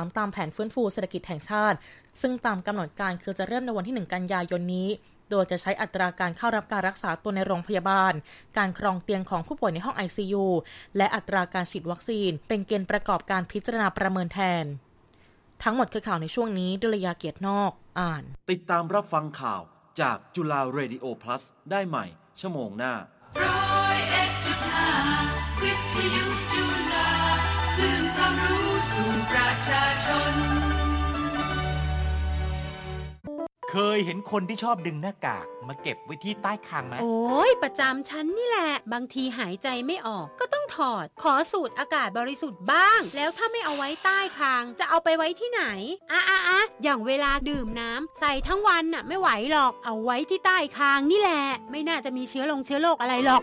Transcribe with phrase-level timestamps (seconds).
[0.00, 1.76] 3 ตามแผนฟื้นฟูเศรษฐกิจแห่งชาติ
[2.20, 4.88] ซึ่งตามกำหนดการคือจะเริ่มในวันที่ 1 กันยายนนี้
[5.30, 8.12] โดยจะใช้อัตราการเข้ารับการรักษาตัวในโรงพยาบาล
[8.58, 10.44] การครองเตียงของผู้ป่วยในห้อง ICU
[10.96, 14.64] และอัตราการฉีดวัคซีน เป็นเกณฑ์ประกอบการพิจารณาประเมินแทน
[15.62, 19.62] ทั้งหมดคือข่าวในช่วงนี้ดุลยาเกียรตินอก อ่าน ติดตามรับฟังข่าว
[20.00, 22.04] จากจุฬาเรดิโอ plus ได้ใหม่
[22.40, 22.94] ชั่วโมงหน้า
[23.42, 24.90] ร้อยเอ็ดจุดห้า
[25.62, 27.08] วิทยุจุฬา
[27.76, 28.61] คลื่นความรู้
[28.92, 30.32] สู่ประชาชน
[33.70, 45.64] เคยเห็นคนที่ชอบดึงหน้ากากมาเก็บไว้ที่ใต้คางไหมโอ้ยประจำฉันนี่แหละ บางทีหายใจไม่ออกก็ต้องถอด ขอสูดอากาศบริสุทธิ์บ้าง แล้วถ้าไม่เอาไว้ใต้คาง จะเอาไปไว้ที่ไหน
[46.12, 53.40] อะอะอะอย่างเวลาดื่มน้ำใส่ทั้งวันน่ะ ไม่ไหวหรอกเอาไว้ที่ใต้คางนี่แหละ ไม่น่าจะมีเชื้อลงเชื้อโรคอะไรหรอ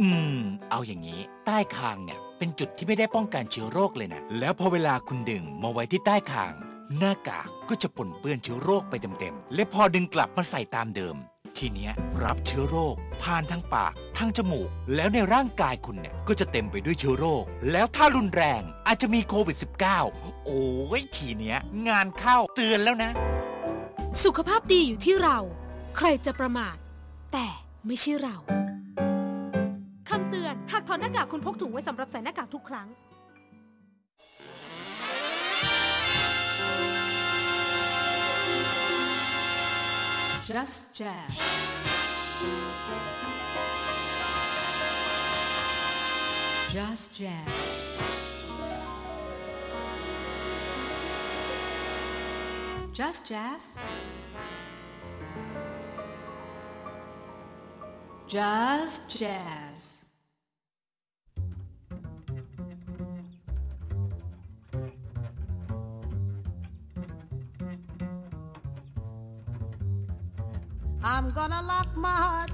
[0.00, 6.52] อืม เอาอย่างนี้ ใต้คางเนี่ย เป็นจุดที่ไม่ได้ป้องกันเชื้อโรคเลยนะ แล้วพอเวลาคุณดึงมาไว้ที่ใต้คาง
[6.98, 11.16] หน้ากากก็จะปนเปื้อนเชื้อโรคไปเต็มๆ และพอดึงกลับมาใส่ตามเดิม
[11.58, 11.92] ทีเนี้ย
[12.24, 19.56] รับเชื้อโรค ผ่านทางปาก ทางจมูก แล้วในร่างกายคุณเนี่ย ก็จะเต็มไปด้วยเชื้อโรค แล้วถ้ารุนแรงอาจจะมีโควิด
[20.02, 20.64] -19 โอ้
[20.98, 23.10] ยทีเนี้ย งานเข้าเตือนแล้วนะ
[24.24, 25.38] สุขภาพดีอยู่ที่เรา
[25.96, 26.76] ใครจะประมาท
[27.32, 27.46] แต่
[27.86, 28.36] ไม่ใช่เรา
[30.72, 32.88] หากถอดหน้ากากคุณพกถุงไว้สำหรับใส่หน้ากากทุกครั้ง
[40.48, 41.32] Just Jazz
[46.72, 47.52] Just Jazz
[52.92, 53.74] Just Jazz
[58.28, 59.95] Just Jazz
[71.36, 72.50] gonna lock my heart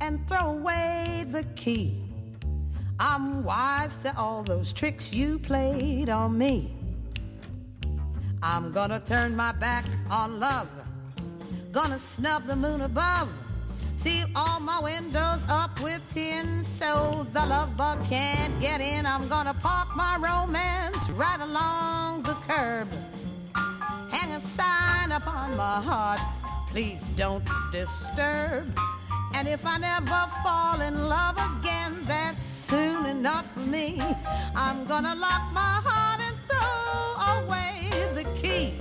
[0.00, 2.02] and throw away the key.
[2.98, 6.74] I'm wise to all those tricks you played on me.
[8.42, 10.68] I'm gonna turn my back on love.
[11.70, 13.28] Gonna snub the moon above.
[13.94, 19.06] Seal all my windows up with tin so the love bug can't get in.
[19.06, 22.88] I'm gonna park my romance right along the curb.
[24.10, 26.20] Hang a sign upon my heart
[26.74, 28.66] please don't disturb.
[29.32, 34.00] And if I never fall in love again, that's soon enough for me.
[34.56, 38.74] I'm gonna lock my heart and throw away the key.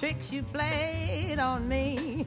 [0.00, 2.24] Tricks you played on me.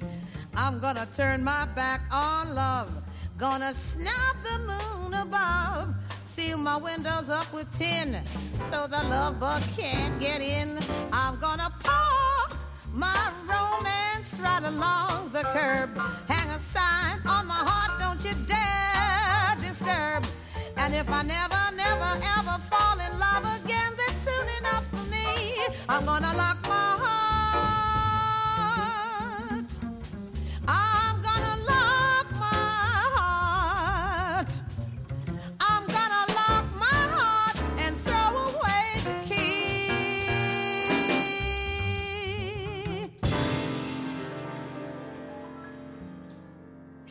[0.54, 2.92] I'm gonna turn my back on love.
[3.40, 5.96] Gonna snap the moon above.
[6.28, 8.22] Seal my windows up with tin
[8.70, 10.78] so the love bug can't get in.
[11.12, 12.56] I'm gonna park
[12.94, 15.90] my romance right along the curb.
[16.28, 20.24] Hang a sign on my heart, don't you dare disturb.
[20.78, 25.66] And if I never, never, ever fall in love again, then soon enough for me,
[25.90, 26.63] I'm gonna lock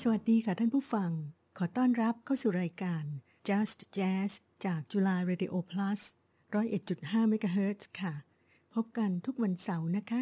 [0.05, 1.11] สวัสดีค่ะท่านผู้ฟัง
[1.59, 3.05] ขอต้อนรับเข้าสู่รายการ
[3.49, 4.33] Just Jazz
[4.65, 6.01] จากจุฬา Radio Plus
[6.51, 8.15] 101.5เมกะเฮิรตซ์ค่ะ
[8.75, 10.21] พบกันทุกวันเสาร์นะคะ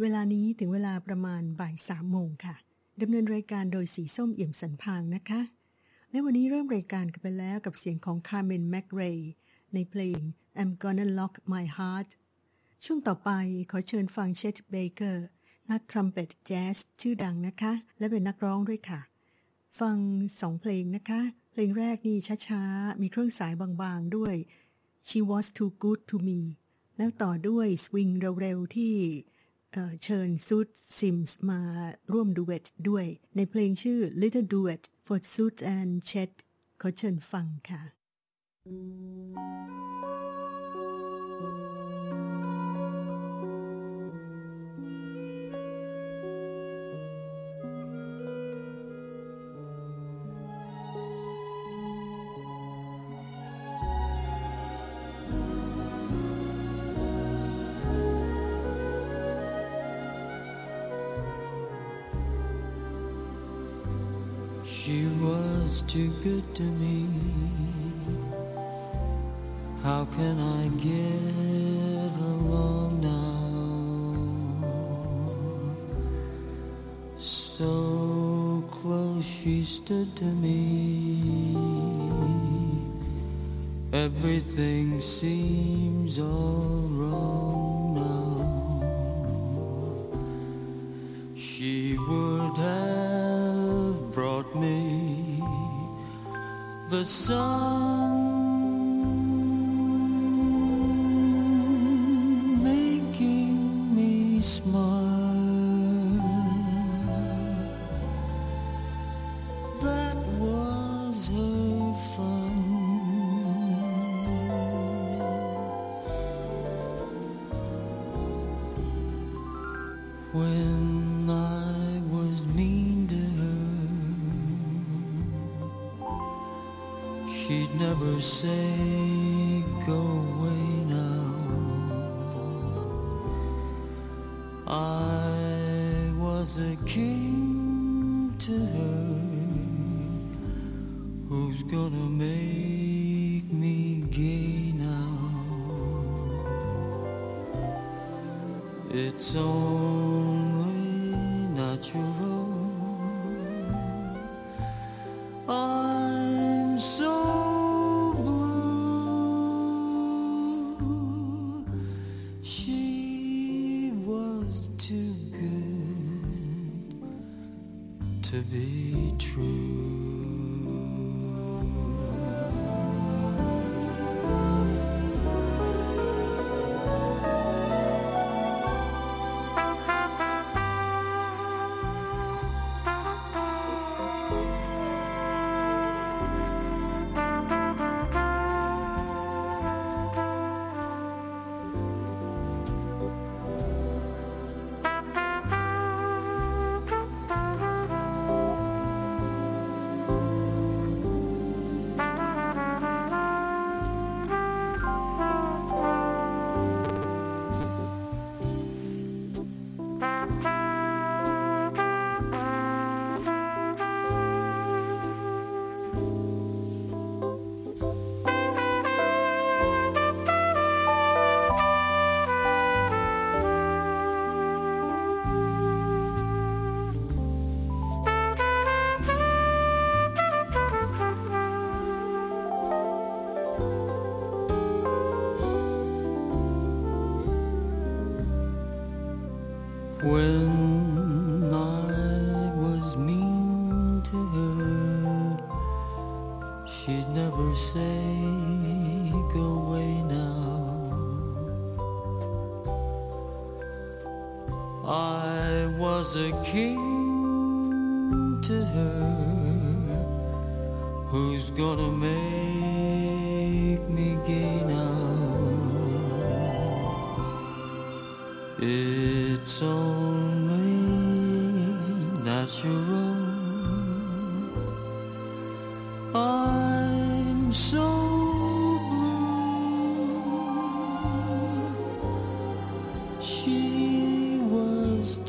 [0.00, 2.56] เวลานี้ถึงเวลาประมาณบ่ายสามโมงค่ะ
[3.00, 5.40] ดำเนินรายการโดยสีส้มเอี่ยมสันพางนะคะ
[6.10, 9.22] และวันนี้เริ่มรายการกันไปแล้วกับเสียงของ Carmen McRae
[9.74, 10.20] ในเพลง
[10.60, 12.10] I'm Gonna Lock My Heart
[12.84, 13.30] ช่วงต่อไป
[13.70, 15.26] ขอเชิญฟังเชตเบเกอร์
[15.70, 19.00] นักทรัมเป็ตแจ๊สชื่อดังนะคะ และเป็นนักร้องด้วยค่ะ
[19.80, 19.98] ฟัง
[20.40, 21.20] สองเพลงนะคะ
[21.52, 24.36] เพลงแรกนี่ช้าๆ มีเครื่องสายบางๆด้วย
[25.08, 26.40] She was too good to me
[26.96, 28.08] แล้วต่อด้วยสวิง
[28.40, 28.94] เร็วๆ ที่
[30.04, 31.60] เชิญซูดซิมส์มา
[32.12, 36.32] ร่วมดูเวตด้วย ในเพลงชื่อ Little Duet for Suit and Chet
[36.80, 37.82] ขอเชิญฟังค่ะ
[64.84, 67.06] She was too good to me.
[69.80, 73.46] How can I get along now?
[77.16, 81.54] So close she stood to me.
[83.92, 87.61] Everything seems all wrong
[97.02, 97.91] the sun,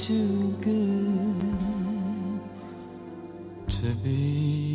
[0.05, 2.41] too good
[3.69, 4.72] to be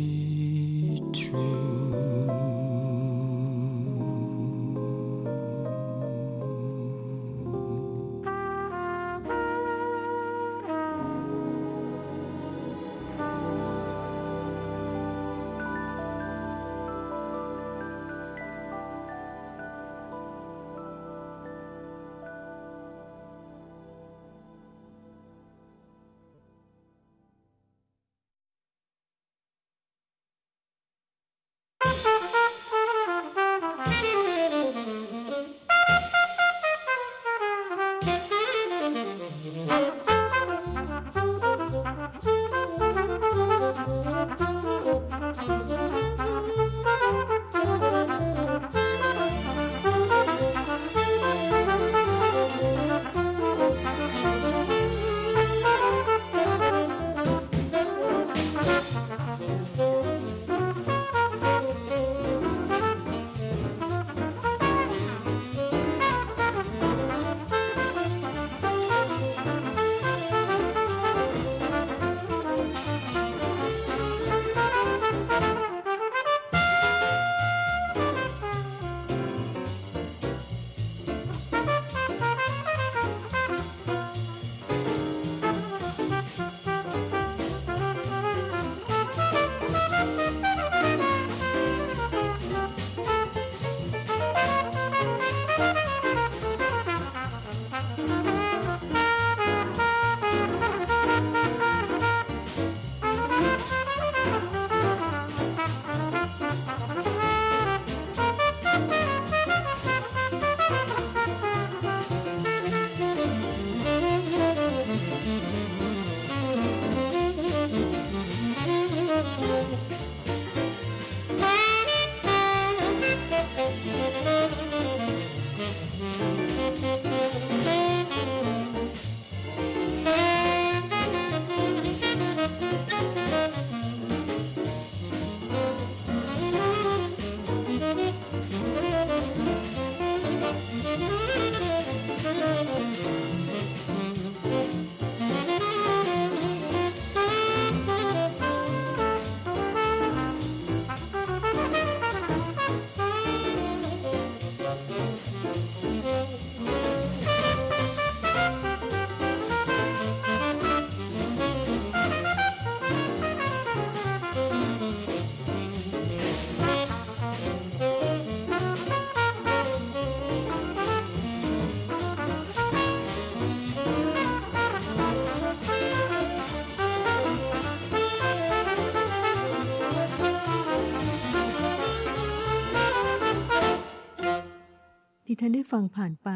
[185.41, 186.29] ท่านได้ฟังผ่านไป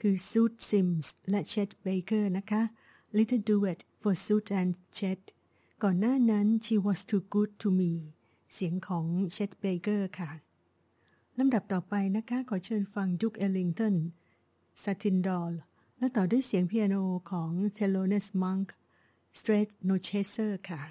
[0.00, 2.62] คือ Zoot Sims และ Chet Baker นะคะ
[3.16, 5.20] Little Duet for Zoot and Chet
[5.82, 7.92] ก่อนหน้านั้น She was too good to me
[8.52, 10.30] เสียงของ Chet Baker ค่ะ
[11.38, 13.94] ลำดับต่อไปนะคะ ขอเชิญฟัง Duke Ellington
[14.82, 15.52] Satin Doll
[15.98, 16.96] และต่อด้วยเสียงเปียโน
[17.30, 18.74] ของ Thelonious Monk
[19.38, 20.82] Straight No Chaser ค่ะ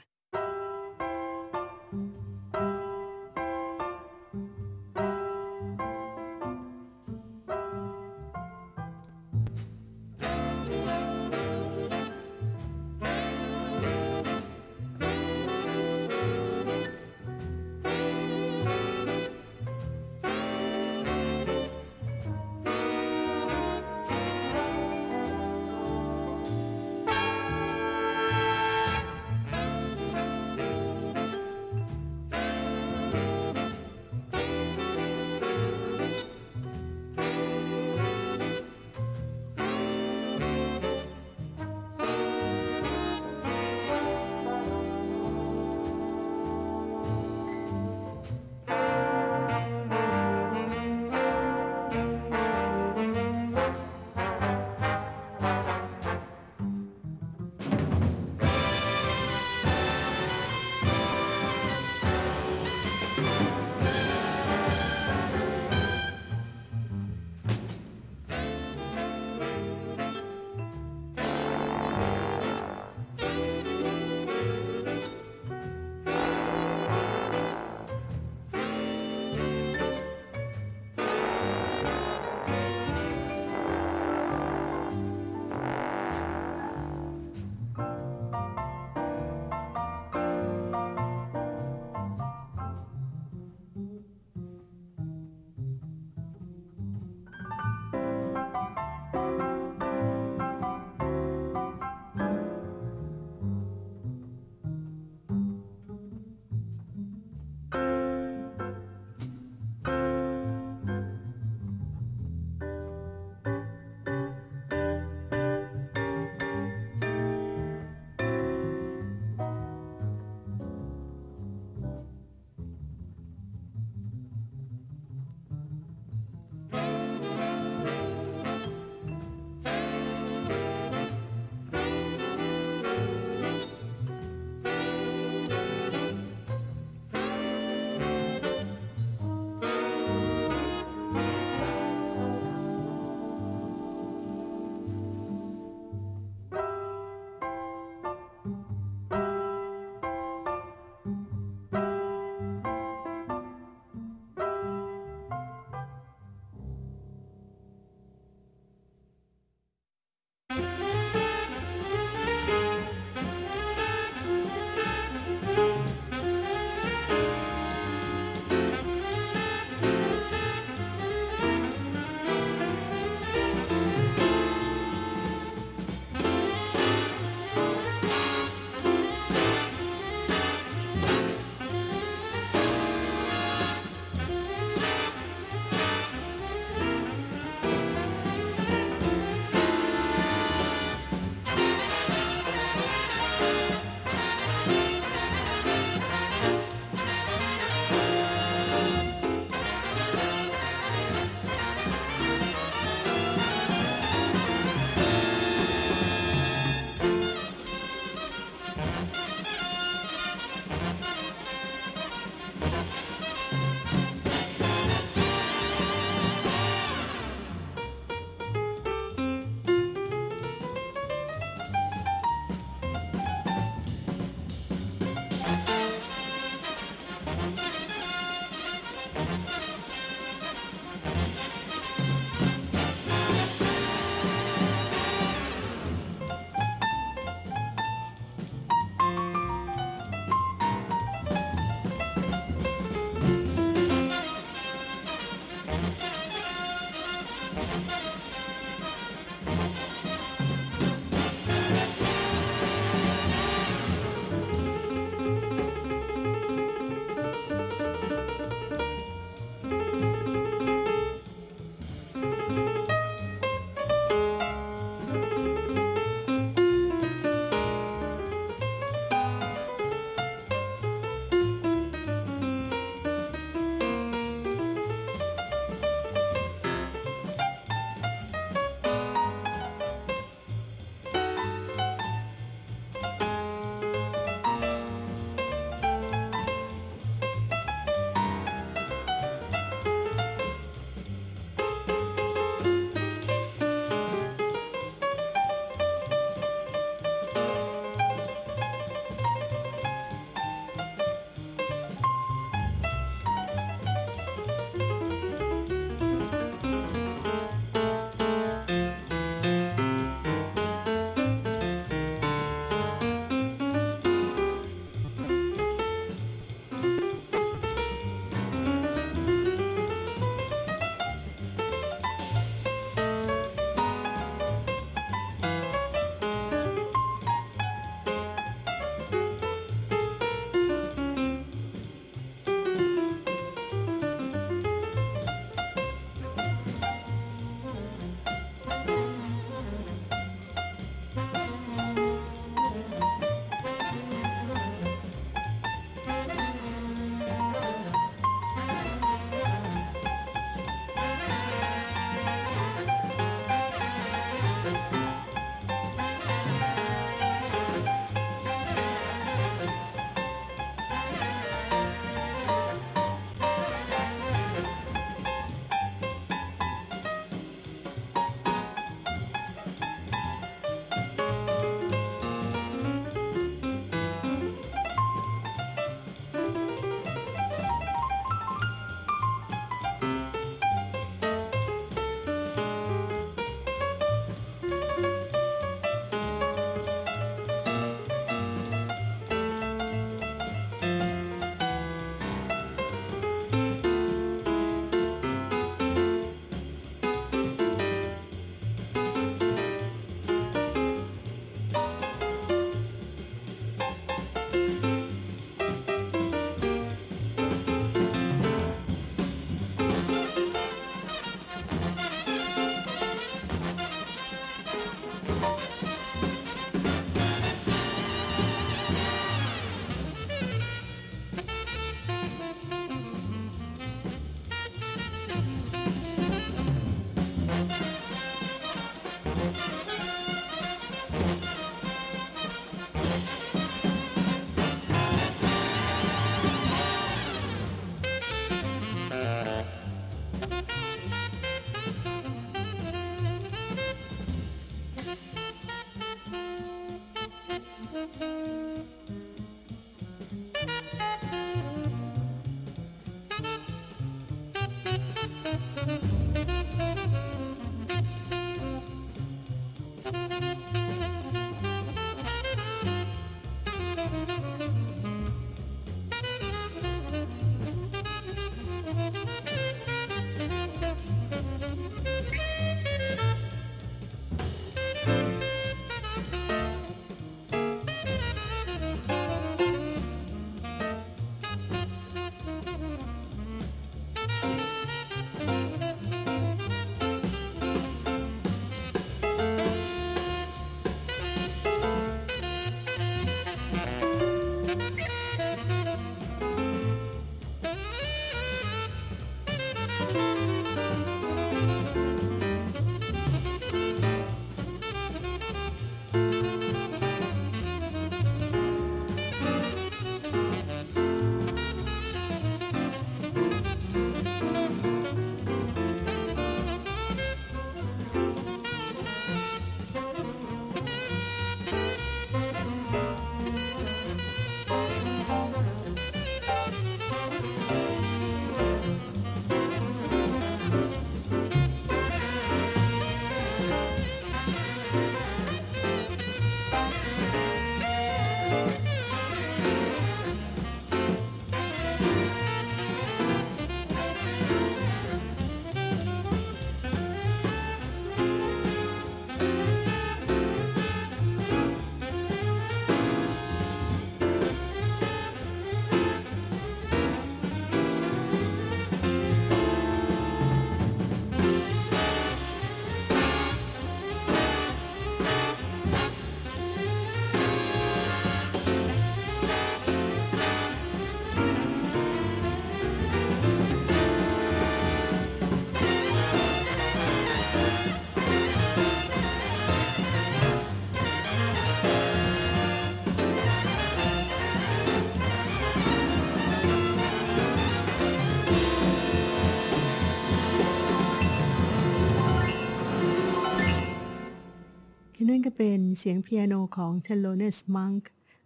[595.46, 598.03] ก็เป็นเสียงเปียโนของ t e l o n e s Monk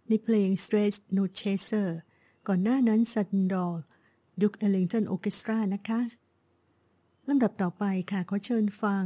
[0.08, 1.88] ในเพลง Stretch No Chaser
[2.46, 3.76] ก่อนหน้านั้น Sudden Doll
[4.40, 6.00] ดุกเอลิงตันโอเคสตรานะคะ
[7.28, 9.04] ลำดับต่อไปค่ะขอเชิญฟัง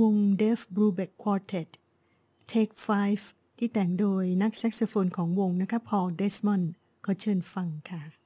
[0.00, 1.68] วง Def Brubeck Quartet
[2.52, 2.74] Take
[3.16, 6.66] 5 ที่แต่งโดยนักแซกโซโฟนของวงนะคะ Paul Desmond
[7.04, 8.19] ขอเชิญฟังค่ะ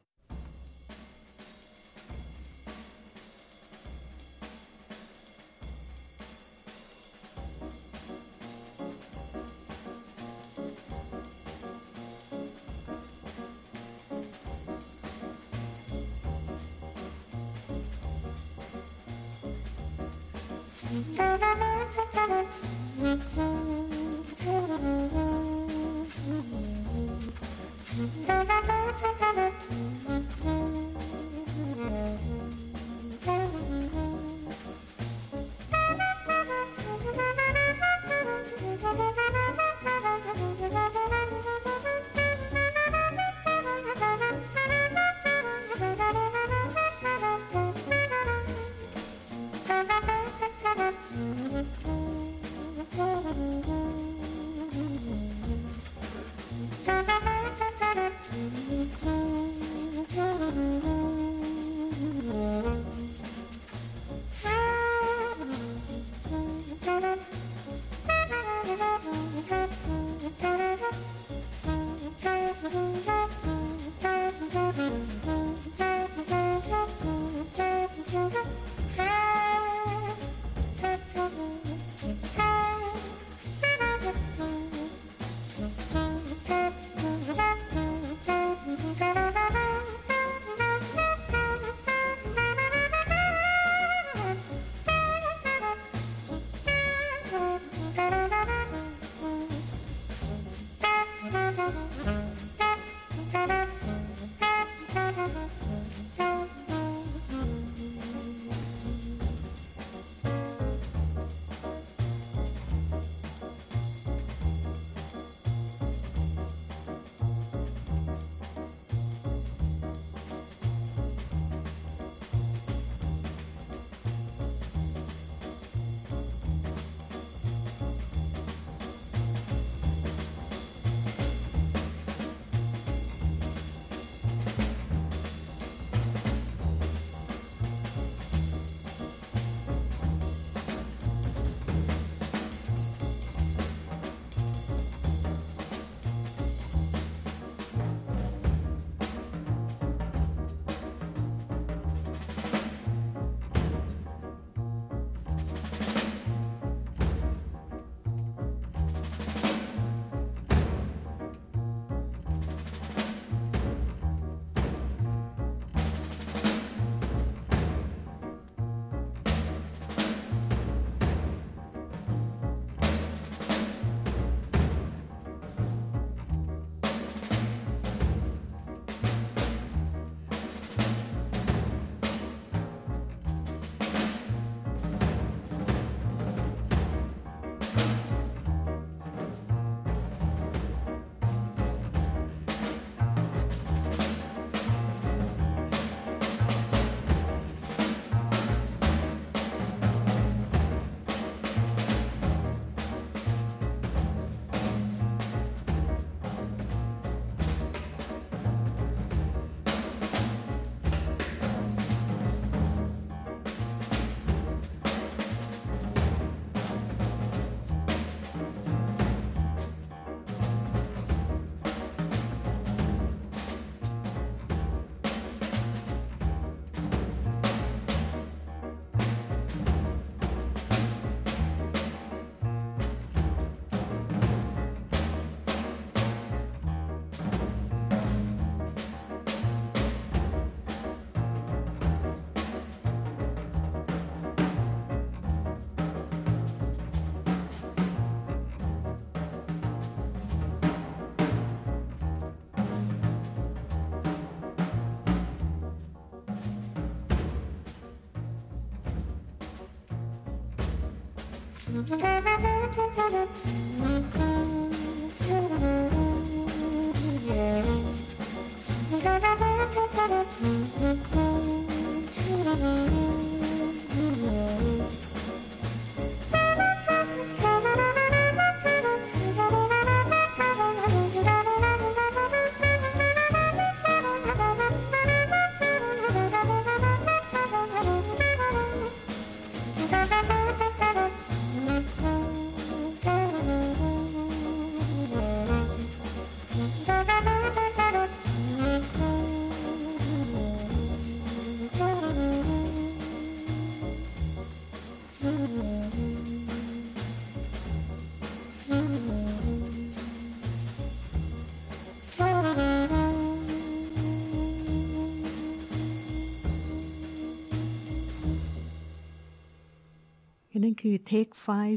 [320.65, 321.33] นั่นคือ Take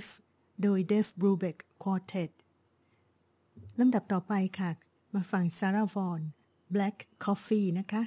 [0.09, 2.31] 5 โดย Dave Brubeck Quartet
[3.79, 4.71] ลำดับต่อไปค่ะ
[5.15, 6.23] มาฟัง Sarah Vaughan
[6.75, 8.03] Black Coffee นะคะ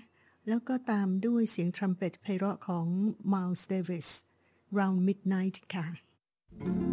[0.48, 2.86] แล้วก็ตามด้วยเสียงทรัมเป็ตไพเราะของ
[3.32, 4.08] Miles Davis
[4.76, 5.86] Round Midnight ค่ะ
[6.66, 6.89] I'm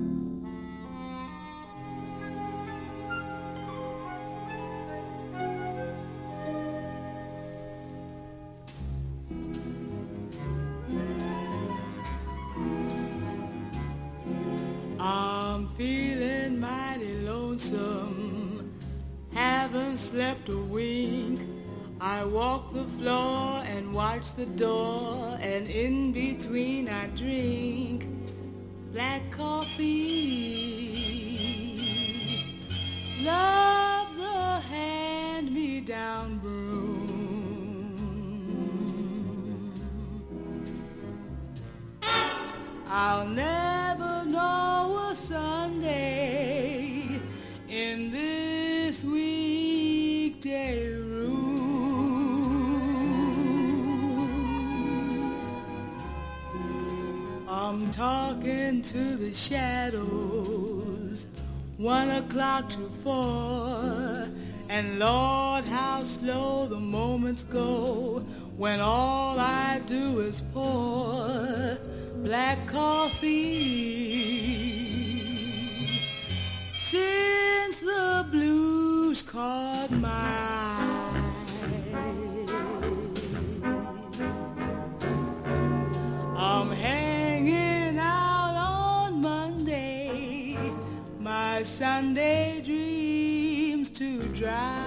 [19.78, 21.42] haven't slept a wink.
[22.02, 28.08] I walk the floor and watch the door, and in between I drink
[28.94, 30.18] black coffee.
[33.24, 37.28] Love's a hand-me-down broom.
[42.88, 43.77] I'll never
[57.98, 61.26] talking to the shadows,
[61.78, 64.30] one o'clock to four.
[64.70, 68.20] And Lord, how slow the moments go
[68.56, 71.80] when all I do is pour
[72.18, 74.14] black coffee.
[76.74, 80.57] Since the blues caught my
[92.18, 94.87] daydreams to drive.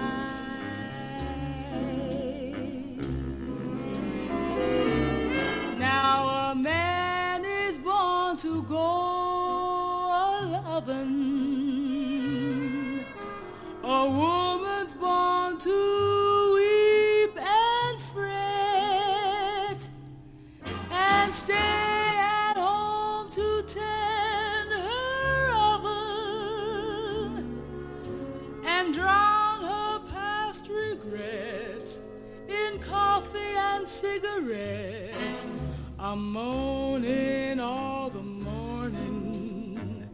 [36.31, 40.09] Moaning all the morning,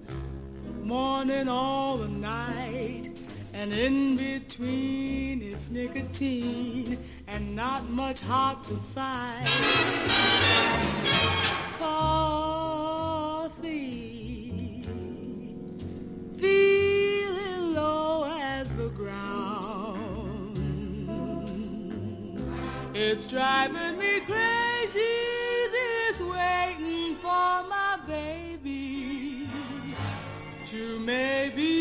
[0.82, 3.10] morning all the night,
[3.54, 9.48] and in between is nicotine and not much hot to find.
[11.78, 12.82] Coffee,
[16.38, 20.58] feeling low as the ground.
[22.96, 24.47] It's driving me crazy,
[31.08, 31.77] maybe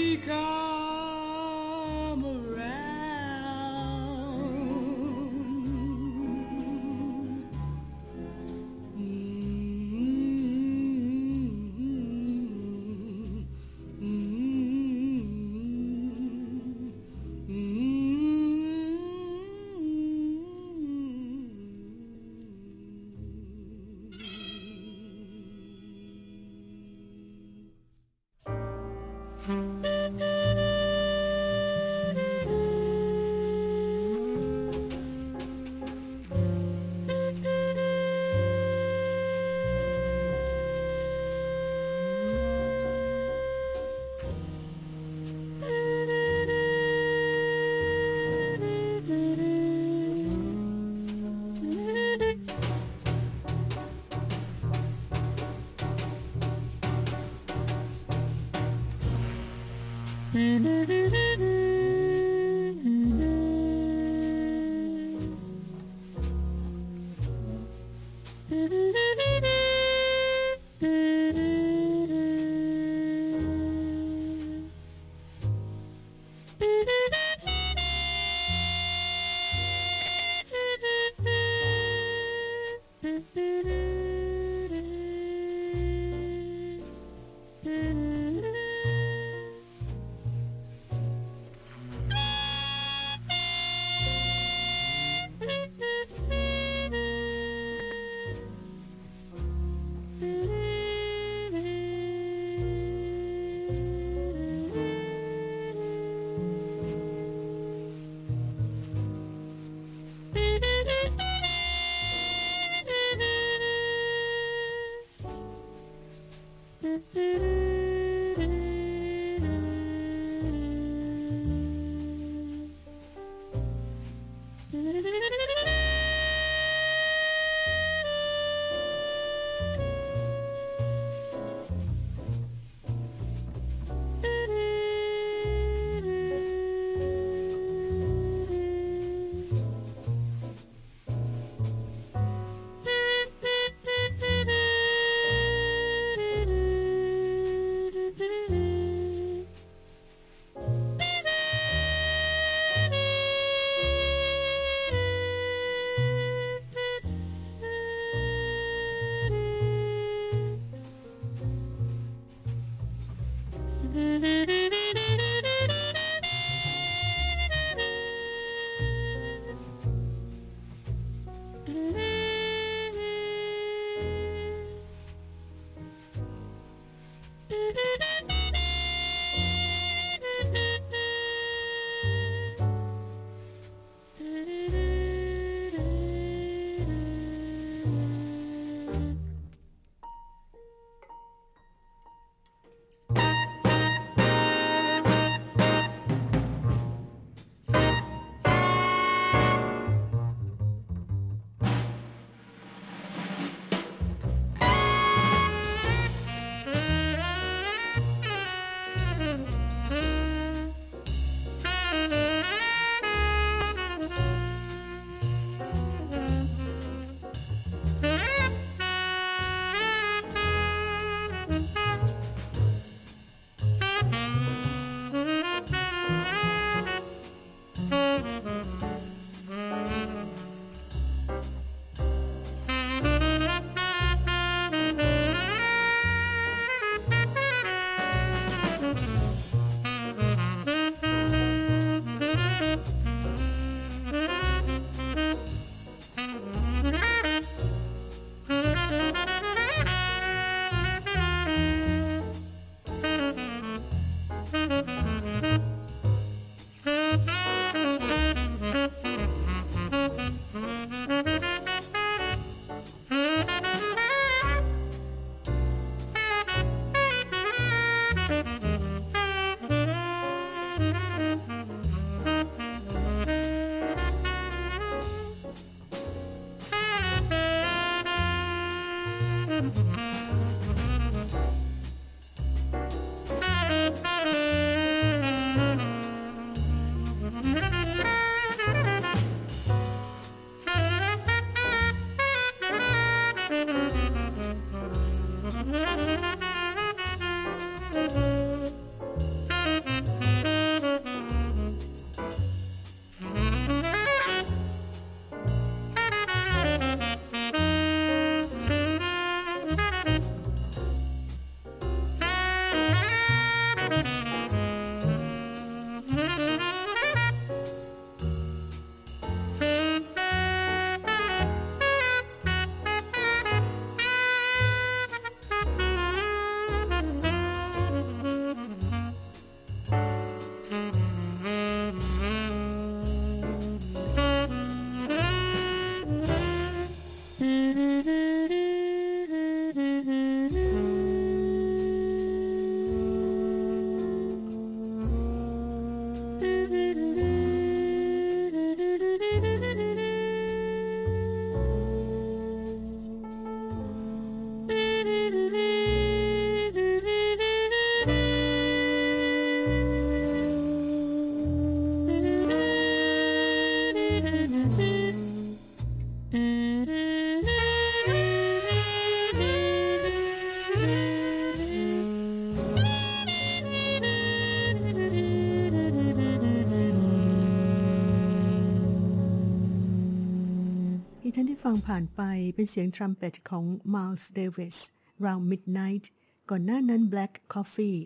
[381.87, 382.23] ผ่านไป
[382.55, 383.65] เป็นเสียงทรัมเป็ตของ
[383.95, 384.77] Miles Davis
[385.25, 386.05] Round Midnight
[386.51, 387.99] ก่อนหน้านั้น Black Coffee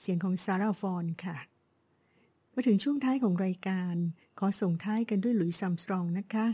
[0.00, 1.36] เสียงของ Sarah Vaughan ค่ะ
[2.54, 3.94] มาถึงช่วงท้ายของรายการ
[4.38, 6.46] ขอส่งท้ายกันด้วยหลุยส์ซัมสตรองนะคะ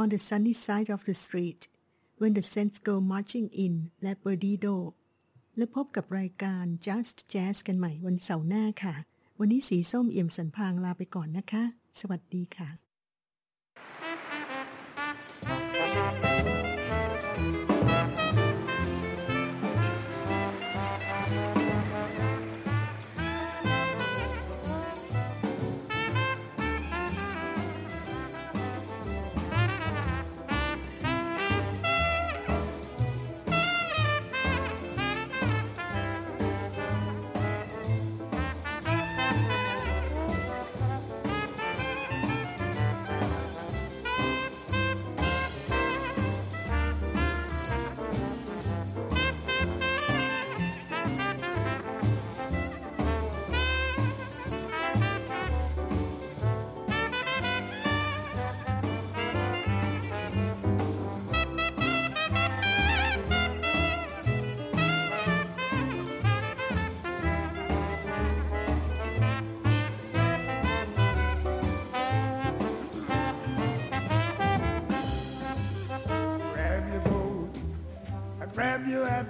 [0.00, 1.60] On the sunny side of the street
[2.20, 4.76] When the Saints go marching in และ Perdido
[5.56, 8.94] และพบกับรายการ Just Jazz กันใหม่วันเสาร์หน้าค่ะ
[9.38, 11.62] วันนี้สีส้มเอี่ยมสันพางลาไปก่อนนะคะ
[12.00, 12.70] สวัสดีค่ะ
[15.92, 16.31] 「thank you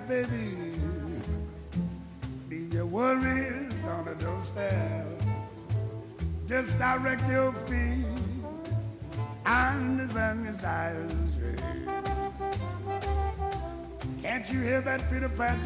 [0.09, 0.80] baby.
[2.49, 5.07] Leave your worries on the doorstep.
[6.47, 8.05] Just direct your feet
[9.47, 11.11] on the sun's eyes.
[14.22, 15.59] Can't you hear that Peter Pan?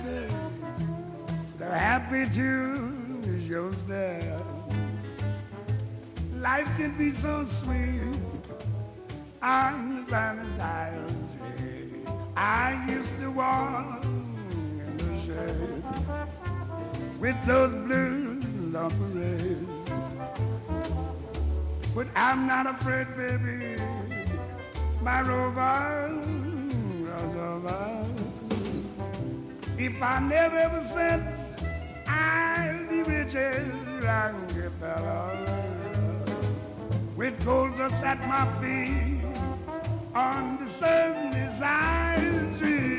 [1.59, 4.43] The happy tune is your step.
[6.35, 8.15] Life can be so sweet
[9.43, 11.11] on the sun's eyes.
[12.37, 13.96] I used to walk
[17.27, 18.93] with those blues on.
[21.93, 23.83] But I'm not afraid, baby.
[25.03, 26.13] My rover.
[29.79, 31.55] If I never ever sense,
[32.07, 33.67] I'll be rich as
[34.05, 35.31] Rockefeller.
[37.17, 39.25] With gold dust at my feet
[40.15, 42.96] on the sunny side street.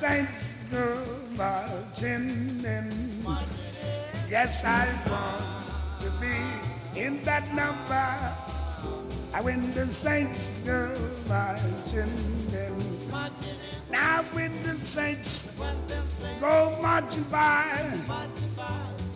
[0.00, 1.04] Saints go
[1.36, 2.30] marching
[2.64, 2.88] in,
[4.30, 5.44] yes I want
[6.00, 8.08] to be in that number.
[9.34, 10.88] I when the saints go
[11.28, 12.08] marching
[12.48, 12.78] in,
[13.90, 15.52] now when the saints
[16.40, 17.76] go marching by,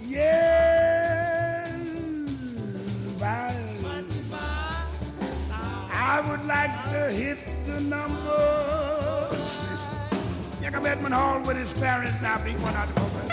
[0.02, 1.72] yes,
[3.18, 3.54] by.
[5.94, 9.24] I would like to hit the numbers.
[10.74, 13.23] Jacob Edmund Hall with his parents now beat one out the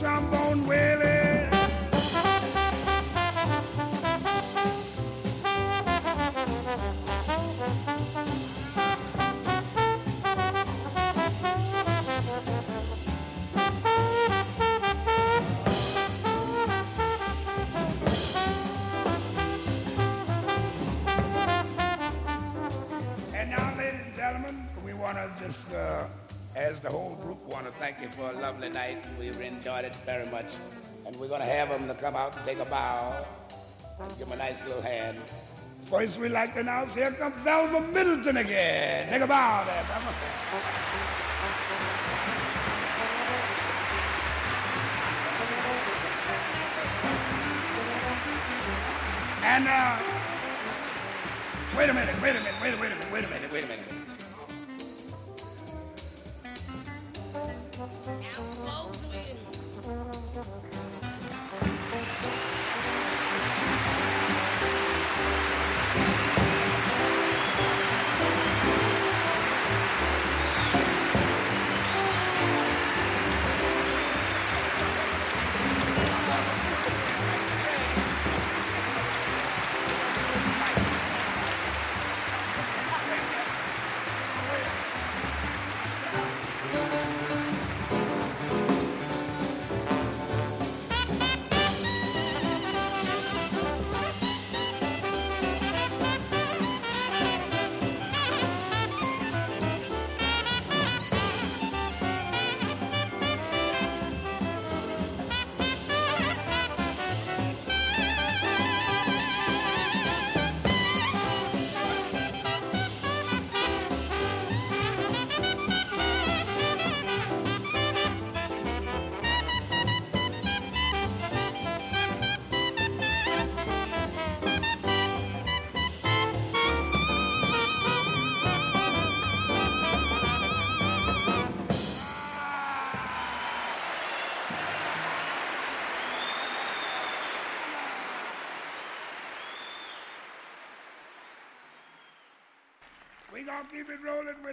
[0.00, 0.37] Shamba.
[27.78, 28.98] Thank you for a lovely night.
[29.18, 30.56] We've enjoyed it very much.
[31.06, 33.16] And we're going to have them to come out and take a bow.
[34.00, 35.18] and Give him a nice little hand.
[35.84, 39.08] Voice we like to announce, here comes Velma Middleton again.
[39.08, 40.12] Take a bow there, Velma.
[49.44, 49.96] And, uh,
[51.76, 53.97] wait a minute, wait a minute, wait a minute, wait a minute, wait a minute.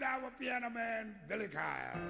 [0.06, 2.05] Our piano man, Billy Kyle.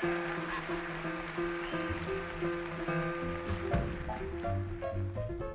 [0.00, 0.12] Thank
[5.40, 5.47] you.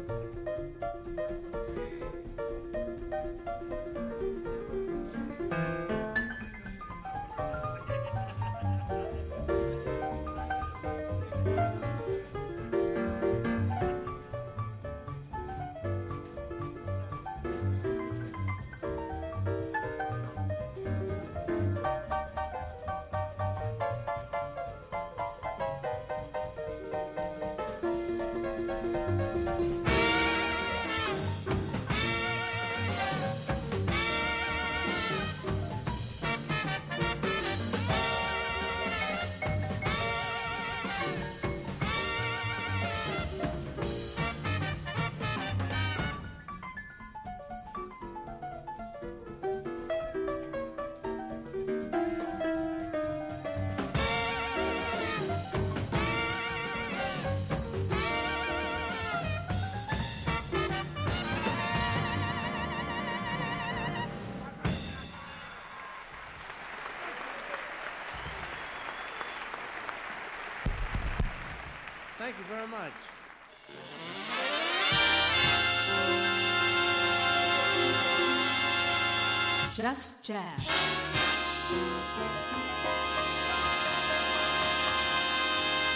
[79.84, 80.62] Just Jazz.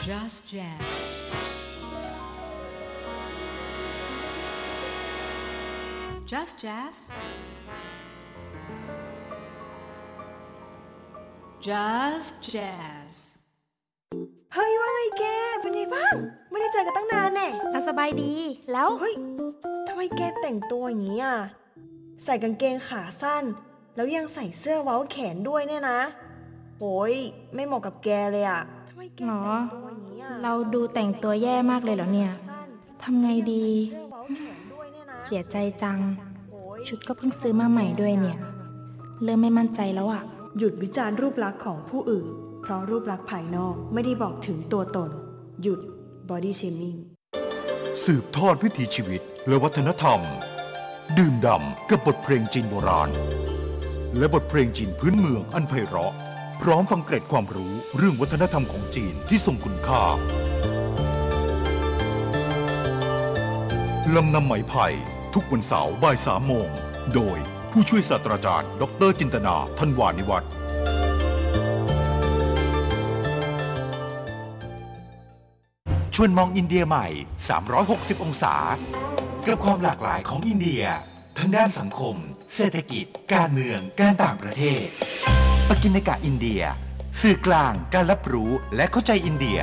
[0.03, 0.81] Just Jazz.
[6.25, 6.95] Just Jazz.
[11.61, 13.15] Just Jazz.
[14.53, 15.23] เฮ้ยว่าไงแก
[15.61, 16.15] เป็นไงบ้าง
[16.51, 18.33] ไม่ได้เจอกันตั้งนานแน่อะสบายดี
[18.73, 19.13] แล้ว เฮ้ย
[19.87, 21.37] ทำไมแกแต่งตัวอย่างนี้อะ
[22.23, 23.45] ใส่กางเกงขาสั้น
[23.97, 25.99] แล้วยังใส่เสื้อเว้าแขนด้วยเนี่ยนะ
[26.79, 27.13] โอ้ย
[27.55, 32.31] ไม่เหมาะกับแกเลยอะทำไมแกหรอ แต่งตัวอย่างนี้อะเราดูแต่งตัวแย่มากเลยเหรอเนี่ย
[33.03, 33.65] ทำไงดี
[35.25, 35.99] เสียใจจัง
[36.87, 38.37] ชุดก็เพิ่งซื้อมาใหม่ด้วยเนี่ย
[39.23, 40.23] เริ่มไม่มั่นใจแล้วอะ
[40.57, 42.25] หยุดวิจารณ์รูปลักษณ์ของผู้อื่น
[42.61, 45.11] เพราะรูปลักษณ์ภายนอกไม่ได้บอกถึงตัวตน
[45.61, 45.79] หยุด
[46.29, 46.99] body shaming
[48.05, 50.19] สืบทอดวิถีชีวิตและวัฒนธรรม
[51.17, 53.11] ดื่มด่ำกับบทเพลงจีนโบราณ
[54.17, 56.13] และบทเพลงจีนพื้นเมืองอันไพเราะ
[56.61, 60.03] พร้อมฟังเกร็ดความรู้เรื่องวัฒนธรรมของจีนที่ทรงคุณค่า
[64.15, 64.85] ลำนำไหมไผ่
[65.33, 66.69] ทุกวันเสาร์บ่ายสามโมง
[67.15, 67.37] โดย
[67.71, 70.51] ผู้ช่วยศาสตราจารย์ ดรจินตนาทันวานิวัฒน์
[76.15, 77.07] ชวนมองอินเดียใหม่
[77.65, 78.55] 360 องศา
[79.47, 80.83] กับความหลากหลายของอินเดีย
[81.37, 82.15] ทั้งด้านสังคม
[82.55, 84.83] เศรษฐกิจ การเมือง การต่างประเทศ
[85.69, 86.61] ปกินกะอินเดีย
[87.21, 89.59] สื่อกลาง การรับรู้และเข้าใจอินเดีย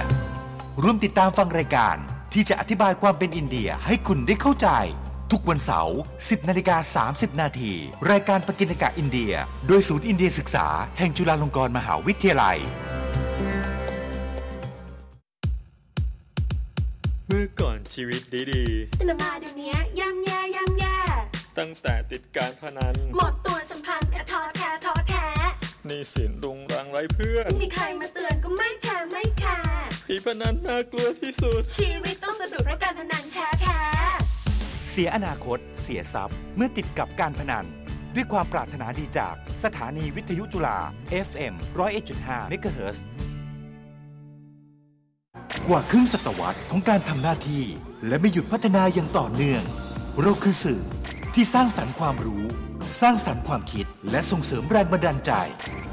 [0.82, 1.96] ร่วมติดตามฟังรายการ
[2.32, 4.68] ที่จะอธิบายความเป็นอินเดียให้คุณได้เข้าใจ
[5.30, 7.72] ทุกวันเสาร์ 10นาฬิกา30 นาที
[8.10, 9.32] รายการปกินกะอินเดีย
[9.66, 10.66] โดยศูนย์อินเดียศึกษา
[10.98, 12.58] แห่งจุฬาลงกรณ์มหาวิทยาลัย
[17.28, 18.64] เมื่อก่อนชีวิตดี
[18.96, 20.73] แต่มาเดี๋ยวนี้ย่ำแย่ย่ำแย่ๆ
[21.58, 25.26] ตั้งแต่ติดการพนัน หมดตัวสัมพันธ์อะท้อแท้ท้อแท้
[25.86, 33.80] หนี่สินรุงรังไร้เพื่อน มีใครมาเตือนก็ไม่แคร์ไม่แคร์ผีพนันน่ากลัวที่สุด ชีวิตต้องสะดุดเพราะการพนันแท้แท้
[34.90, 37.66] เสียอนาคต เสียทรัพย์เมื่อติดกับการพนัน
[38.14, 39.34] ด้วยความปรารถนาดีจาก
[39.64, 40.78] สถานีวิทยุจุฬา
[41.26, 41.54] FM
[42.04, 42.96] 101.5 MHz
[45.68, 47.64] กว่าครึ่งศตวรรษของการทำหน้าที่
[48.06, 49.64] และไม่หยุดพัฒนาอย่างต่อเนื่อง
[50.20, 50.82] เราคือสื่อ
[51.34, 52.44] ที่สร้างสรรค์ความรู้
[53.00, 55.32] สร้างสรรค์ความคิด และส่งเสริมแรงบันดาลใจ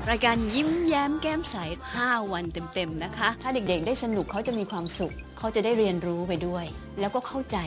[0.09, 1.55] รายการยิ้มแย้มแก้มใส
[1.95, 6.65] 5 วันเต็มๆนะคะ ถ้าเด็กๆ ได้สนุกเขาจะมีความสุข เขาจะได้เรียนรู้ไปด้วย
[6.99, 7.57] แล้วก็เข้าใจ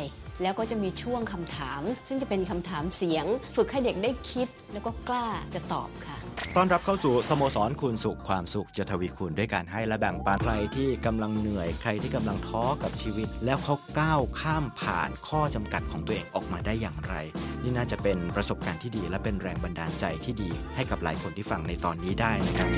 [0.43, 6.17] แล้วก็จะมีช่วงคำถาม ซึ่งจะเป็นคำถามเสียง ฝึกให้เด็กได้คิด แล้วก็กล้าจะตอบค่ะ
[6.57, 17.15] ต้อนรับเข้าสู่สโมสรคูณสุขความสุขจะทวีคูณด้วยการให้และแบ่งปันใครที่กำลังเหนื่อยใครที่กำลังท้อกับชีวิต แล้วเขาก้าวข้ามผ่านข้อจำกัดของตัวเองออกมาได้อย่างไร
[17.63, 22.69] นี่น่าจะเป็นประสบการณ์ที่ดี และเป็นแรงบันดาลใจที่ดี ให้กับหลายคนที่ฟังในตอนนี้ได้นะครับ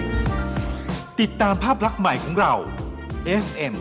[1.21, 2.55] ติดตามภาพลักษณ์ใหม่ของเรา
[3.45, 3.75] FM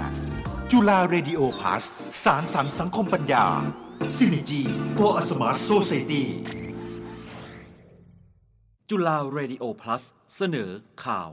[0.00, 1.82] 101.5 จุฬาเรดิโอพาส
[2.24, 3.46] สารสันสังคมปัญญา
[4.16, 4.62] Synergy
[4.96, 6.24] for a Smart Society
[8.92, 10.02] จุฬา Radio Plus
[10.36, 10.70] เสนอ
[11.04, 11.32] ข่าวร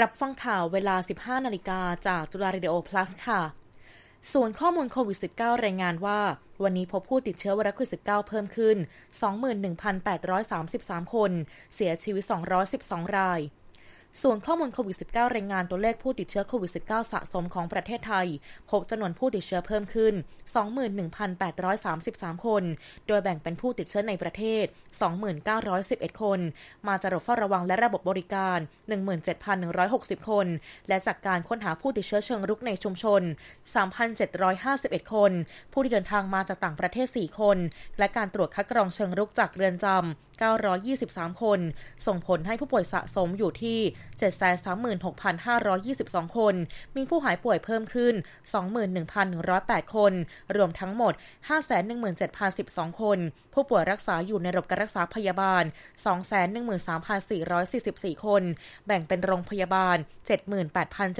[0.00, 3.65] รับฟังข่าวเวลา 15 นาฬิกาจากจุฬาเรดิโอ plus ค่ะ
[4.32, 6.20] ส่วนข้อมูลโควิด -19 รายงานว่า
[6.62, 8.76] วันนี้พบผู้ติดเชื้อไวรัสโควิด -19 เพิ่มขึ้น
[9.76, 11.32] 21,833 คน
[11.74, 12.24] เสียชีวิต
[12.70, 13.40] 212 ราย
[14.22, 18.26] ส่วนข้อมูลโควิด -19 รายงานตัวเลขผู้ติดเชื้อโควิด -19 สะสมของประเทศไทย
[18.70, 20.14] พบจำนวนผู้ติดเชื้อเพิ่มขึ้น
[21.48, 22.62] 21,833 คน
[23.06, 24.64] โดยแบ่งเป็นผู้ติดเชื้อในประเทศ
[25.44, 26.38] 2911 คน
[26.88, 28.58] มาจากระบบเฝ้าระวังและระบบบริการ
[29.42, 30.46] 17,160 คน
[30.88, 33.22] และจากการค้นหาผู้ติดเชื้อเชิงรุกในชุมชน
[34.36, 35.32] 3,751 คน
[35.72, 37.58] ผู้ที่เดินทางมาจากต่างประเทศ 4 คน
[37.98, 39.98] และการตรวจคัดกรองเชิงรุกจากเรือนจำ
[40.44, 41.60] 923 คน
[42.06, 43.80] ส่งผลให้ผู้ป่วยสะสมอยู่ที่
[44.20, 46.54] 736,522 คน
[46.96, 48.14] มีผู้หายป่วยเพิ่มขึ้น
[49.04, 50.12] 21,108 คน
[50.56, 51.12] รวมทั้งหมด
[52.06, 53.18] 517,012 คน
[53.54, 55.64] ผู้ป่วยรักษาอยู่ในระบบการรักษาพยาบาล
[57.34, 58.42] 213,444 คน
[58.86, 59.96] แบ่งเป็นโรงพยาบาล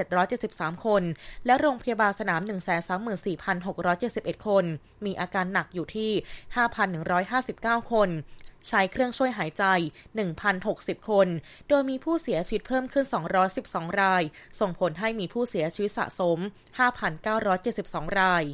[0.00, 1.02] 78,773 คน
[1.46, 2.40] และโรงพยาบาลสนาม
[3.64, 4.64] 134,671 คน
[5.04, 6.12] มีอาการหนักอยู่ที่
[7.80, 8.08] 5,159 คน
[8.68, 9.64] ใช้เครื่องช่วยหายใจ
[10.38, 11.28] 1,060 คน
[11.68, 13.06] โดยมีผู้เสียชีวิตเพิ่มขึ้น
[13.52, 14.22] 212 ราย
[14.60, 16.38] ส่งผลให้มีผู้เสียชีวิตสะสม
[17.28, 18.44] 5,972 ราย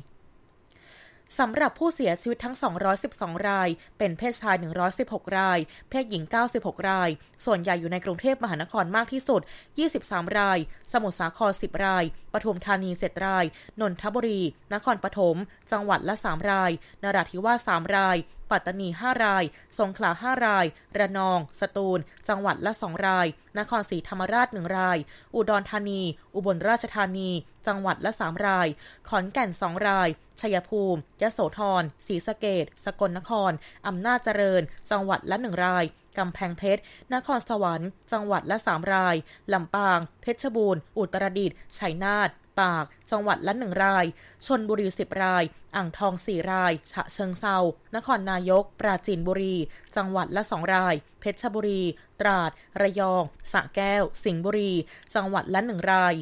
[1.41, 2.57] สำหรับผู้เสียชีวิตทั้ง
[3.01, 4.57] 212 ราย เป็นเพศชาย
[4.97, 5.59] 116 ราย
[5.91, 6.25] เพศหญิง
[6.57, 7.11] 96 ราย
[7.45, 9.41] ส่วนใหญ่อยู่ในกรุงเทพมหานครมากที่สุด
[9.89, 10.59] 23 ราย
[10.93, 13.45] สมุทรสาคร 10 ราย ปทุมธานี 7 ราย
[13.81, 14.41] นนทบุรี
[14.75, 15.37] นครปฐม
[15.73, 16.71] จังหวัดละ 3 ราย
[17.03, 18.17] นราธิวาส 3 ราย
[18.53, 19.45] ปัตตานี 5 ราย
[19.79, 20.67] สงขลา 5 ราย
[20.99, 21.99] ระนอง สตูล
[22.29, 23.27] จังหวัดละ 2 ราย
[23.59, 24.99] นครศรีธรรมราช 1 ราย
[25.35, 26.03] อุดรธานี
[26.35, 27.31] อุบลราชธานี
[27.67, 28.69] จังหวัดละ 3 ราย
[29.09, 30.09] ขอนแก่น 2 ราย
[30.41, 33.53] ชัยภูมิ ยโสธร ศรีสะเกดสกลนคร
[33.87, 35.85] อำนาจเจริญ จังหวัดละ 1 ราย
[36.19, 36.83] กำแพงเพชร
[37.15, 39.17] นครสวรรค์ จังหวัดละ 3 ราย
[39.53, 42.31] ลำปาง เพชรบูรณ์ อุตรดิตถ์ ชัยนาท
[42.61, 44.05] ตาก จังหวัดละหนึ่งราย
[44.47, 45.45] ชนบุรีสิบราย
[45.77, 47.57] อ่างทองสี่ราย ฉะเชิงเซา
[47.97, 49.57] นครนายก ปราจีนบุรี
[49.97, 51.83] จังหวัดละสองราย เพชรบุรี
[52.21, 52.51] ตราด
[52.83, 54.73] ระยอง สระแก้ว สิงห์บุรี
[55.15, 56.15] จังหวัดละหนึ่งราย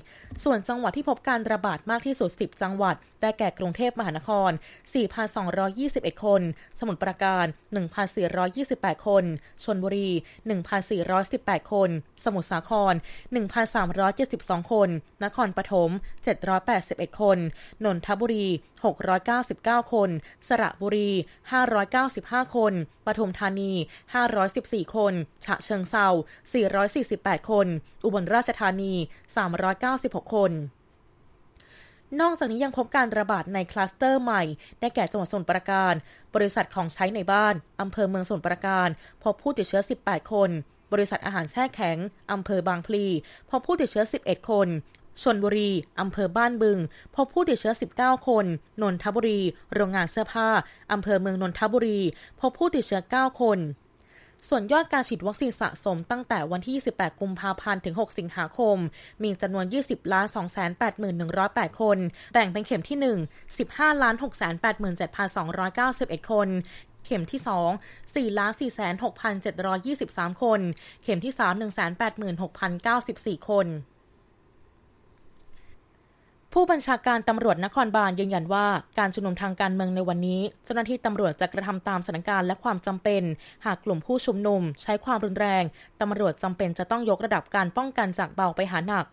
[0.44, 4.50] ส่วนจังหวัดที่พบการระบาดมากที่สุด 10 จังหวัด ได้แก่กรุงเทพมหานคร
[5.36, 6.42] 4,221 คน
[6.78, 7.46] สมุทรปราการ
[8.26, 9.24] 1,428 คน
[9.64, 10.08] ชนบุรี
[10.90, 11.90] 1,418 คน
[12.24, 12.94] สมุทรสาคร
[13.82, 14.88] 1,372 คน
[15.24, 15.90] นครปฐม
[16.54, 17.38] 781 คน
[17.84, 18.46] นนทบุรี
[18.80, 20.10] 699 คน
[20.48, 21.10] สระบุรี
[21.82, 22.72] 595 คน
[23.06, 23.72] ปทุมธานี
[24.34, 25.12] 514 คน
[25.44, 26.08] ฉะเชิงเซา
[26.78, 27.66] 448 คน
[28.04, 28.94] อุบลราชธานี
[29.64, 30.52] 396 คน
[32.20, 34.42] นอกจากนี้ยังพบการระบาดในคลัสเตอร์ใหม่
[34.80, 35.94] ได้แก่จังหวัดสมุทรปราการ
[36.34, 38.88] บริษัทของใช้ในบ้าน อำเภอเมืองสมุทรปราการ
[39.24, 40.50] พบผู้ติดเชื้อ 18 คน
[40.92, 41.96] บริษัทอาหารแช่แข็ง
[42.32, 43.04] อำเภอบางพลี
[43.50, 44.68] พบผู้ติดเชื้อ 11 คน
[45.22, 46.78] ชนบุรี อำเภอบ้านบึง
[47.16, 48.44] พบผู้ติดเชื้อ 19 คน
[48.82, 49.40] นนทบุรี
[49.74, 50.48] โรงงานเสื้อผ้า
[50.92, 52.00] อำเภอเมืองนนทบุรี
[52.40, 53.60] พบผู้ติดเชื้อ 9 คน
[54.48, 58.76] ส่วนยอดการฉีดวัคซีนสะสมตั้งแต่วันที่ 28 กุมภาพันธ์ ถึง 6 สิงหาคม
[59.22, 60.26] มีจำนวน 20 ล้าน
[61.04, 61.98] 281,108 คน
[62.32, 64.14] แบ่งเป็นเข็มที่ 1 15 ล้าน
[64.98, 66.48] 687,291 คน
[67.06, 67.40] เข็มที่
[67.82, 68.52] 2 4ล้าน
[69.66, 70.60] 46,723 คน
[71.02, 71.54] เข็มที่ 3
[73.38, 73.66] 186,094 คน
[76.54, 78.66] ผู้บัญชาการตำรวจนครบาลยืนยันว่า
[78.98, 83.22] การชุมนุมทางการเมืองในวันนี้ เจ้าหน้าที่ตำรวจจะกระทำตามสถานการณ์และความจำเป็น
[83.66, 85.64] หากกลุ่มผู้ชุมนุม ใช้ความรุนแรง
[86.00, 89.06] ตำรวจจำเป็นจะต้องยกระดับการป้องกันจากเบาไปหาหนัก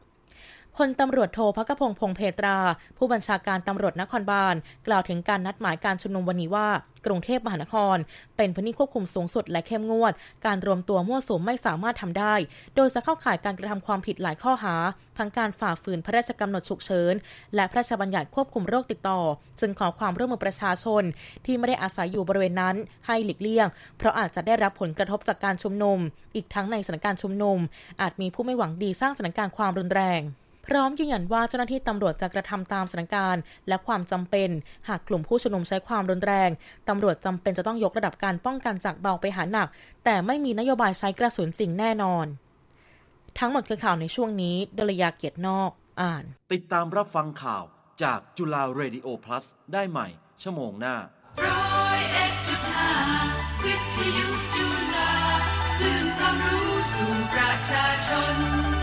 [0.77, 2.57] พลตำรวจโทพักพงพงเพตรา
[2.97, 4.55] ผู้บัญชาการตำรวจนครบาล
[4.87, 6.67] กล่าวถึงการนัดหมายการชุมนุมวันนี้ว่า
[7.05, 7.97] กรุงเทพมหานคร
[8.37, 10.13] เป็นพื้นที่ควบคุมสูงสุดและเข้มงวด
[10.45, 12.33] การรวมตัวมั่วสุมไม่สามารถทำได้
[12.75, 14.75] โดยจะเข้าข่ายการกระทำความผิดหลายข้อหา
[15.17, 17.13] ทั้งการฝ่าฝืนพระราชกำหนดฉุกเฉิน
[17.55, 19.19] และพระราชบัญญัติควบคุมโรคติดต่อ
[19.59, 21.03] จึงขอความร่วมมือประชาชน
[21.45, 22.75] ที่ไม่ได้อาศัยอยู่บริเวณนั้น
[23.07, 23.67] ให้หลีกเลี่ยง
[23.97, 25.99] เพราะอาจจะได้รับผลกระทบจากการชุมนุม
[26.35, 27.57] อีกทั้งในสถานการณ์ชุมนุม
[28.01, 30.23] อาจมีผู้ไม่หวังดีสร้างสถานการณ์ความรุนแรง
[30.67, 34.49] พร้อมยืนยันว่าเจ้าหน้าที่ตำรวจจะกระทำตามสถานการณ์ และความจำเป็น
[34.87, 36.49] หากกลุ่มผู้ชุมนุมใช้ความรุนแรง
[36.89, 39.67] ตำรวจจำเป็นจะต้องยกระดับการป้องกันจากเบาไปหาหนัก
[40.05, 42.25] แต่ไม่มีนโยบายใช้กระสุนจริงแน่นอน
[43.39, 47.63] ทั้งหมดคือข่าวในช่วงนี้ดลยาเกียรตินอกอ่าน ติดตามรับฟังข่าว
[48.03, 49.43] จากจุฬาเรดิโอ plus
[49.73, 50.07] ได้ใหม่
[50.41, 50.95] ชั่วโมงหน้า
[51.45, 52.93] ร้อยเอ็ดจุดห้า
[53.63, 54.65] วิทยุจุ
[54.95, 55.11] ฬา
[55.77, 58.76] คลื่นความรู้สู่ประชาชน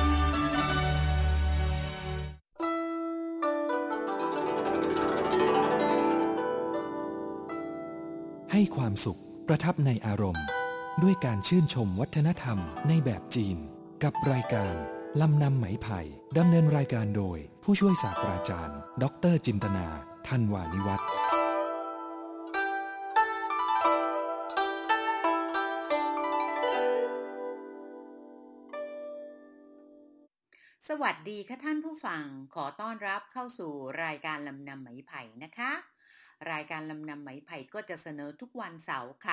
[8.56, 10.46] ให้ความสุขประทับในอารมณ์
[11.02, 13.56] ด้วยการชื่นชมวัฒนธรรมในแบบจีน
[14.02, 14.74] กับรายการ
[15.20, 16.00] ลำนำไหมไผ่
[16.38, 19.86] ดำเนินรายการโดย ผู้ช่วยศาสตราจารย์ ดรจินตนา
[20.26, 21.08] ทันวานิวัฒน์
[30.88, 32.24] สวัสดีค่ะท่านผู้ฟัง
[32.54, 33.72] ขอต้อนรับเข้าสู่
[34.04, 35.72] รายการลำนำไหมไผ่นะคะ
[36.52, 39.32] รายการลำนำไหมไผ่ก็จะเสนอทุกวันเสาร์ค่ะ